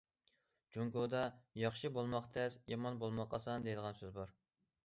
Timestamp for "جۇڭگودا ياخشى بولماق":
0.77-2.31